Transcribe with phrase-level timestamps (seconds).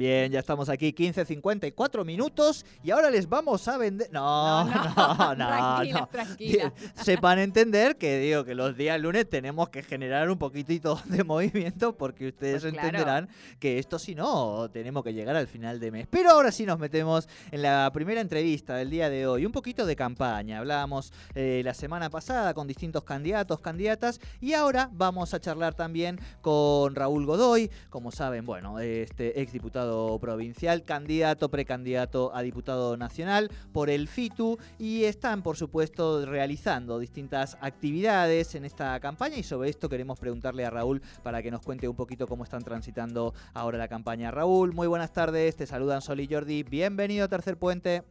[0.00, 4.08] Bien, ya estamos aquí, 15.54 minutos y ahora les vamos a vender...
[4.10, 5.46] No, no, no, no.
[5.46, 6.72] tranquila, tranquila.
[6.94, 11.98] Sepan entender que digo que los días lunes tenemos que generar un poquitito de movimiento
[11.98, 12.88] porque ustedes Pues claro.
[12.88, 13.28] entenderán
[13.58, 16.06] que esto si no, tenemos que llegar al final de mes.
[16.08, 19.84] Pero ahora sí nos metemos en la primera entrevista del día de hoy, un poquito
[19.84, 20.60] de campaña.
[20.60, 26.18] Hablábamos eh, la semana pasada con distintos candidatos, candidatas y ahora vamos a charlar también
[26.40, 29.89] con Raúl Godoy, como saben, bueno, este exdiputado
[30.20, 37.56] provincial, candidato, precandidato a diputado nacional por el FITU y están, por supuesto, realizando distintas
[37.60, 41.88] actividades en esta campaña y sobre esto queremos preguntarle a Raúl para que nos cuente
[41.88, 44.30] un poquito cómo están transitando ahora la campaña.
[44.30, 48.04] Raúl, muy buenas tardes, te saludan Sol y Jordi, bienvenido a Tercer Puente.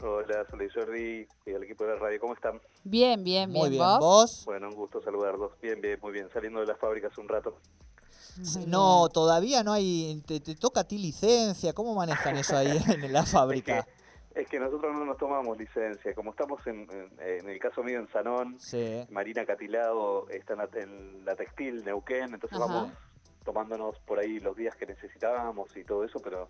[0.00, 2.60] Hola, soy Jordi y el equipo de la radio, ¿cómo están?
[2.84, 3.98] Bien, bien, Muy bien, ¿Vos?
[3.98, 4.42] ¿vos?
[4.46, 5.52] Bueno, un gusto saludarlos.
[5.60, 6.28] Bien, bien, muy bien.
[6.32, 7.58] Saliendo de la fábrica hace un rato.
[8.66, 13.12] No, todavía no hay, te, te toca a ti licencia, ¿cómo manejan eso ahí en
[13.12, 13.86] la fábrica?
[14.34, 16.14] Es que nosotros no nos tomamos licencia.
[16.14, 19.04] Como estamos en, en, en el caso mío en Sanón, Sí.
[19.10, 22.66] Marina Catilado está en la, en la textil, Neuquén, entonces Ajá.
[22.66, 22.92] vamos
[23.44, 26.48] tomándonos por ahí los días que necesitábamos y todo eso, pero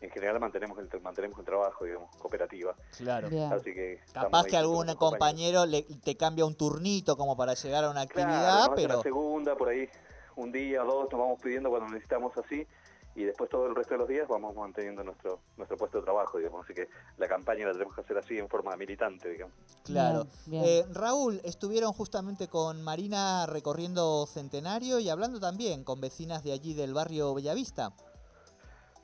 [0.00, 2.74] en general mantenemos el, mantenemos el trabajo, digamos, cooperativa.
[2.98, 3.30] Claro.
[3.30, 3.52] Bien.
[3.52, 7.90] Así que Capaz que algún compañero le, te cambia un turnito como para llegar a
[7.90, 9.88] una actividad, pero segunda, por ahí
[10.36, 12.66] un día o dos nos vamos pidiendo cuando necesitamos así
[13.14, 16.38] y después todo el resto de los días vamos manteniendo nuestro nuestro puesto de trabajo,
[16.38, 16.64] digamos.
[16.64, 19.54] Así que la campaña la tenemos que hacer así en forma militante, digamos.
[19.84, 20.26] claro.
[20.46, 20.64] Bien, bien.
[20.64, 26.72] Eh, Raúl, estuvieron justamente con Marina recorriendo Centenario y hablando también con vecinas de allí
[26.74, 27.92] del barrio Bellavista.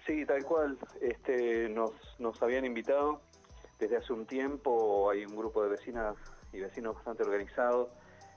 [0.06, 0.78] Sí, tal cual.
[1.00, 3.20] Este, nos, nos habían invitado
[3.80, 5.10] desde hace un tiempo.
[5.10, 6.14] Hay un grupo de vecinas
[6.52, 7.88] y vecinos bastante organizados.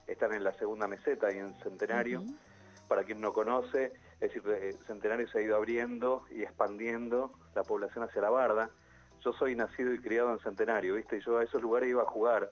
[0.07, 2.21] Están en la segunda meseta y en Centenario.
[2.21, 2.33] Ujú.
[2.89, 7.63] Para quien no conoce, es decir, eh, Centenario se ha ido abriendo y expandiendo la
[7.63, 8.71] población hacia la barda.
[9.23, 11.17] Yo soy nacido y criado en Centenario, ¿viste?
[11.17, 12.49] Y yo a esos lugares iba a jugar.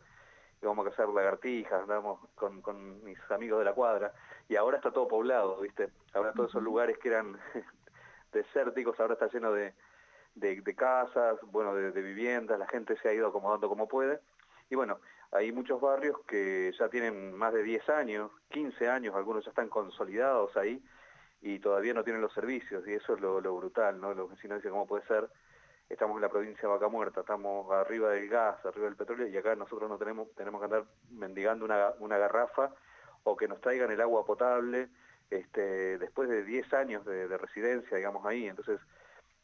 [0.61, 4.13] Íbamos a cazar lagartijas, andábamos con, con mis amigos de la cuadra.
[4.47, 5.89] Y ahora está todo poblado, ¿viste?
[6.13, 7.39] Ahora todos esos lugares que eran
[8.31, 9.73] desérticos, ahora está lleno de,
[10.35, 14.19] de, de casas, bueno, de, de viviendas, la gente se ha ido acomodando como puede.
[14.69, 14.99] Y bueno,
[15.31, 19.69] hay muchos barrios que ya tienen más de 10 años, 15 años, algunos ya están
[19.69, 20.81] consolidados ahí
[21.41, 24.13] y todavía no tienen los servicios y eso es lo, lo brutal, ¿no?
[24.13, 25.29] Los vecinos dicen, ¿cómo puede ser?
[25.89, 29.37] Estamos en la provincia de Vaca Muerta, estamos arriba del gas, arriba del petróleo y
[29.37, 32.73] acá nosotros no tenemos, tenemos que andar mendigando una, una garrafa
[33.23, 34.89] o que nos traigan el agua potable
[35.29, 38.47] este, después de 10 años de, de residencia, digamos, ahí.
[38.47, 38.79] Entonces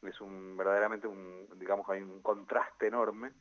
[0.01, 3.31] es un verdaderamente un, digamos, hay un contraste enorme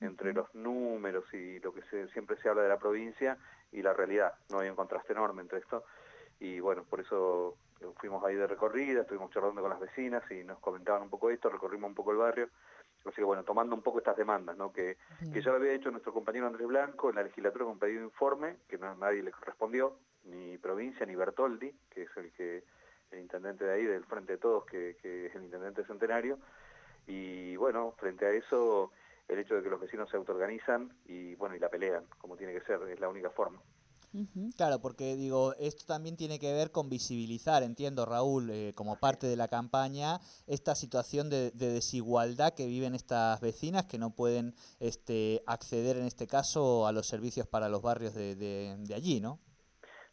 [0.00, 3.36] entre los números y lo que se, siempre se habla de la provincia
[3.72, 4.34] y la realidad.
[4.50, 5.84] No hay un contraste enorme entre esto.
[6.40, 7.56] Y bueno, por eso
[7.96, 11.48] fuimos ahí de recorrida, estuvimos charlando con las vecinas y nos comentaban un poco esto,
[11.48, 12.48] recorrimos un poco el barrio.
[13.04, 14.72] Así que bueno, tomando un poco estas demandas, ¿no?
[14.72, 14.98] Que,
[15.32, 18.00] que ya lo había hecho nuestro compañero Andrés Blanco en la legislatura con un pedido
[18.00, 22.64] de informe, que no, nadie le respondió, ni provincia ni Bertoldi, que es el que
[23.10, 26.38] el intendente de ahí, del Frente de Todos, que, que es el intendente centenario.
[27.06, 28.92] Y bueno, frente a eso,
[29.28, 32.52] el hecho de que los vecinos se autoorganizan y bueno, y la pelean, como tiene
[32.54, 33.62] que ser, es la única forma.
[34.56, 39.26] Claro, porque digo, esto también tiene que ver con visibilizar, entiendo Raúl, eh, como parte
[39.26, 44.54] de la campaña, esta situación de, de desigualdad que viven estas vecinas que no pueden
[44.80, 49.40] este, acceder en este caso a los servicios para los barrios de- de allí, ¿no?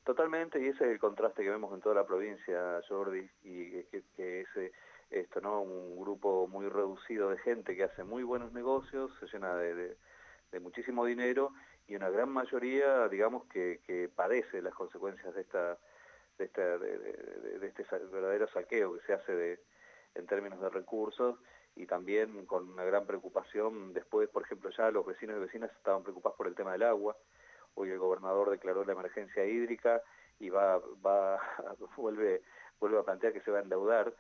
[0.06, 3.84] Totalmente, y ese es el contraste que vemos en toda la provincia, Jordi, y
[4.16, 4.72] que, es eh,
[5.10, 5.62] esto, ¿no?
[5.62, 9.98] Un grupo muy reducido de gente que hace muy buenos negocios, se llena de,
[10.62, 11.52] muchísimo dinero,
[11.88, 15.78] y una gran mayoría, digamos, que, que padece las consecuencias de esta
[16.38, 16.76] de, esta,
[17.96, 19.60] este verdadero saqueo que se hace
[20.16, 21.40] en términos de recursos
[21.76, 26.04] y también con una gran preocupación después, por ejemplo, ya los vecinos y vecinas estaban
[26.04, 27.18] preocupados por el tema del agua.
[27.76, 30.02] Hoy el gobernador declaró la emergencia hídrica
[30.40, 31.40] y va, va
[31.98, 32.42] vuelve,
[32.80, 34.14] vuelve a plantear que se va a endeudar.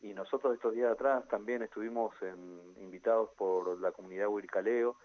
[0.00, 4.96] Y nosotros estos días atrás también estuvimos en- invitados por la comunidad Huircaleo,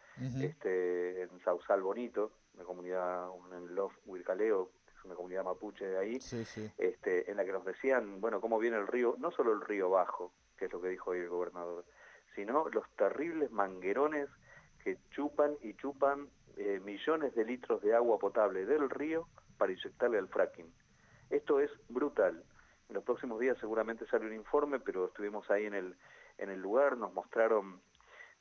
[0.41, 5.97] este, en Sausal Bonito, una comunidad, un Love Huircaleo, que es una comunidad mapuche de
[5.99, 6.71] ahí, Sí, sí.
[6.79, 9.91] este, en la que nos decían, bueno, cómo viene el río, no solo el río
[9.91, 11.85] bajo, que es lo que dijo hoy el gobernador,
[12.33, 14.27] sino los terribles manguerones
[14.83, 16.27] que chupan y chupan
[16.57, 19.27] eh, millones de litros de agua potable del río
[19.57, 20.71] para inyectarle al fracking.
[21.29, 22.43] Esto es brutal.
[22.89, 25.95] En los próximos días seguramente sale un informe, pero estuvimos ahí en el,
[26.37, 27.81] en el lugar, nos mostraron,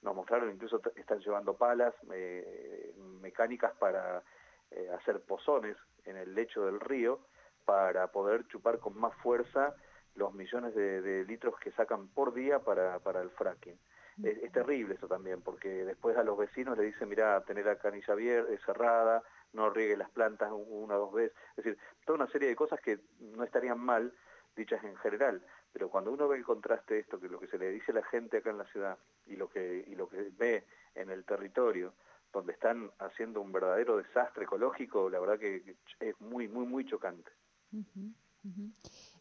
[0.03, 4.23] nos mostraron, incluso están llevando palas eh, mecánicas para
[4.71, 7.21] eh, hacer pozones en el lecho del río
[7.65, 9.75] para poder chupar con más fuerza
[10.15, 13.79] los millones de, de litros que sacan por día para, para el fracking.
[14.23, 18.15] Es, terrible eso también, porque después a los vecinos le dicen, mira, tener la canilla
[18.15, 19.23] abierta, cerrada,
[19.53, 21.37] no riegue las plantas una o dos veces.
[21.57, 24.13] Es decir, toda una serie de cosas que no estarían mal
[24.57, 25.43] dichas en general,
[25.73, 27.97] pero cuando uno ve el contraste de esto, que lo que se le dice a
[27.97, 30.65] la gente acá en la ciudad y lo que, y lo que ve
[30.95, 31.93] en el territorio,
[32.33, 37.31] donde están haciendo un verdadero desastre ecológico, la verdad que es muy, muy, muy chocante.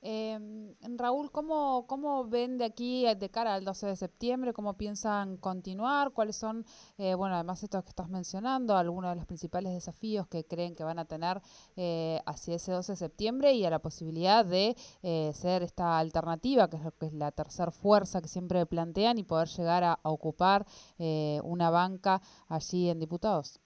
[0.08, 4.54] Em, Raúl, ¿cómo, ¿cómo ven de aquí eh, de cara al 12 de septiembre?
[4.54, 6.12] ¿Cómo piensan continuar?
[6.12, 6.64] ¿Cuáles son,
[7.00, 10.76] eh, bueno, además de estos que estás mencionando, algunos de los principales desafíos que creen
[10.76, 11.42] que van a tener
[11.76, 16.70] eh, hacia ese 12 de septiembre y a la posibilidad de eh, ser esta alternativa,
[16.70, 19.94] que es lo que es la tercera fuerza que siempre plantean y poder llegar a,
[19.94, 20.68] a ocupar
[21.00, 23.60] eh, una banca allí en diputados?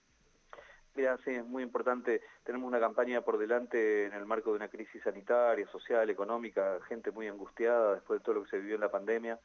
[1.24, 2.20] Sí, es muy importante.
[2.44, 7.10] Tenemos una campaña por delante en el marco de una crisis sanitaria, social, económica, gente
[7.10, 9.38] muy angustiada después de todo lo que se vivió en la pandemia.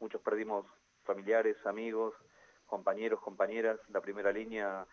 [0.00, 0.66] Muchos perdimos
[1.04, 2.14] familiares, amigos,
[2.66, 3.78] compañeros, compañeras.
[3.90, 4.84] La primera línea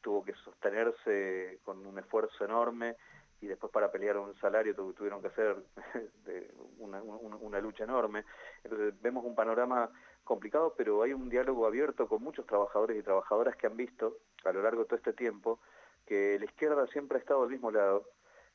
[0.00, 2.96] tuvo que sostenerse con un esfuerzo enorme
[3.40, 5.56] y después para pelear un salario tu- tuvieron que hacer
[6.78, 8.24] una- una lucha enorme.
[8.62, 9.90] Entonces vemos un panorama
[10.24, 14.52] complicado, pero hay un diálogo abierto con muchos trabajadores y trabajadoras que han visto a
[14.52, 15.60] lo largo de todo este tiempo
[16.06, 18.04] que la izquierda siempre ha estado al mismo lado,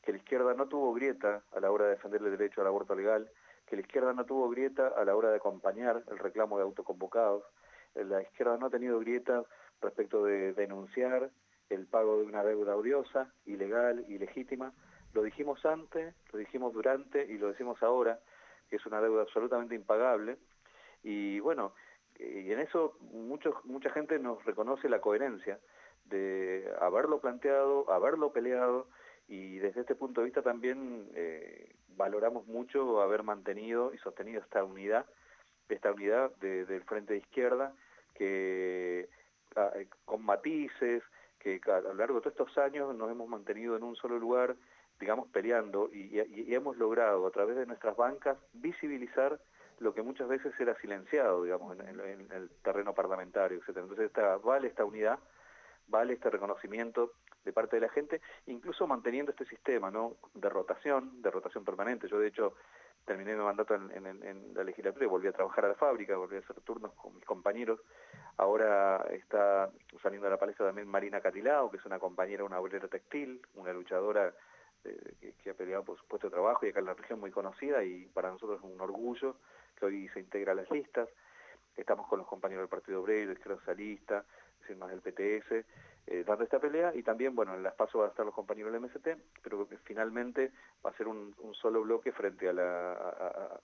[0.04, 2.95] que la izquierda no tuvo grieta a la hora de defender el derecho al aborto
[2.95, 3.30] legal,
[3.66, 7.44] que la izquierda no tuvo grieta a la hora de acompañar el reclamo de autoconvocados,
[7.95, 9.44] la izquierda no ha tenido grieta
[9.81, 11.30] respecto de denunciar
[11.69, 14.74] el pago de una deuda odiosa, ilegal, ilegítima.
[15.13, 18.19] Lo dijimos antes, lo dijimos durante y lo decimos ahora,
[18.69, 20.38] que es una deuda absolutamente impagable.
[21.04, 21.74] Y bueno,
[22.18, 25.60] eh, y en eso muchos, mucha gente nos reconoce la coherencia
[26.06, 28.88] de haberlo planteado, haberlo peleado
[29.28, 34.63] y desde este punto de vista también eh, valoramos mucho haber mantenido y sostenido esta
[34.63, 35.06] unidad,
[35.69, 37.74] esta unidad de- del frente de izquierda
[38.16, 39.07] que
[39.56, 41.04] ah, eh, con matices,
[41.38, 44.56] que a lo largo de todos estos años nos hemos mantenido en un solo lugar,
[45.00, 49.40] digamos, peleando y hemos logrado a través de nuestras bancas visibilizar
[49.80, 52.00] lo que muchas veces era silenciado, digamos, en,
[52.31, 53.86] el terreno parlamentario, etcétera.
[53.86, 54.12] Entonces
[54.44, 55.20] vale esta unidad,
[55.88, 57.14] vale este reconocimiento
[57.46, 60.18] de parte de la gente, incluso manteniendo este sistema, ¿no?
[60.34, 62.08] De rotación, de rotación permanente.
[62.08, 62.56] Yo de hecho
[63.06, 66.40] terminé mi mandato en la legislatura y volví a trabajar a la fábrica, volví a
[66.40, 67.80] hacer turnos con mis compañeros.
[68.38, 69.70] Ahora está
[70.04, 73.74] saliendo a la palestra también Marina Catilao, que es una compañera, una obrera textil, una
[73.74, 74.34] luchadora
[74.84, 77.20] eh, que, que ha peleado por su puesto de trabajo y acá en la región
[77.20, 79.36] muy conocida y para nosotros es un orgullo
[79.86, 81.10] hoy se integra a las listas.
[81.76, 84.26] Estamos con los compañeros del Partido Obrero, Izquierda Socialista,
[84.62, 85.66] decir, más del PTS,
[86.08, 88.72] eh, dando esta pelea y también, bueno, en las pasos van a estar los compañeros
[88.74, 89.08] del MST,
[89.44, 90.52] pero finalmente
[90.86, 93.60] va a ser un, solo bloque frente a la,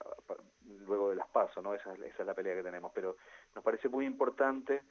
[0.86, 1.74] luego de las pasos, ¿no?
[1.74, 3.16] Esa, es- la pelea que tenemos, pero
[3.54, 4.82] nos parece muy importante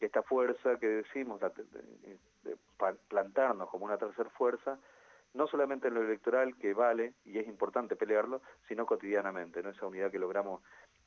[0.00, 1.40] esta fuerza que decimos,
[3.08, 4.78] plantarnos como una tercera fuerza,
[5.36, 9.70] no solamente en lo electoral, que vale y es importante pelearlo, sino cotidianamente, ¿no?
[9.70, 10.62] esa unidad que logramos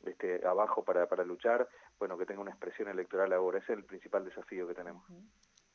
[0.05, 1.67] este, abajo para, para luchar,
[1.97, 5.03] bueno, que tenga una expresión electoral ahora, ese es el principal desafío que tenemos.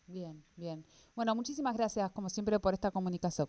[0.06, 0.84] Bien, bien.
[1.14, 3.48] Bueno, muchísimas gracias, como siempre, por esta comunicación.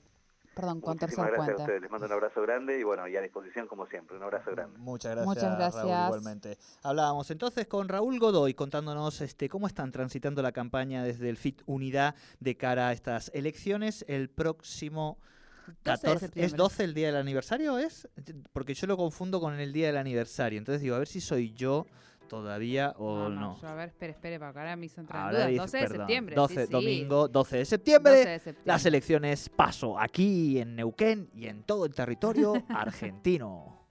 [0.56, 1.62] Perdón, con Muchísimas Tercer gracias a Puente.
[1.64, 4.52] ustedes, les mando un abrazo grande y bueno, y a disposición como siempre, un abrazo
[4.52, 4.78] grande.
[4.80, 6.06] Muchas gracias, Muchas Raúl, gracias.
[6.08, 6.58] igualmente.
[6.82, 11.62] Hablábamos entonces con Raúl Godoy contándonos este, cómo están transitando la campaña desde el FIT
[11.66, 15.20] Unidad de cara a estas elecciones el próximo
[15.68, 16.14] 12 de 14.
[16.14, 16.58] ¿Es septiembre.
[16.58, 17.78] 12 el día del aniversario?
[17.78, 18.08] ¿Es?
[18.54, 20.58] Porque yo lo confundo con el día del aniversario.
[20.58, 21.86] Entonces digo, a ver si soy yo
[22.28, 23.60] todavía o no.
[23.62, 25.50] yo, a ver, espere, espere, porque ahora me hizo entrar en Ahora dudas.
[25.50, 26.36] dice- 12 de perdón, septiembre.
[26.36, 26.72] 12, sí, sí.
[26.72, 28.12] domingo, 12 de septiembre.
[28.14, 28.64] 12 de septiembre.
[28.66, 33.85] Las elecciones paso aquí en Neuquén y en todo el territorio argentino.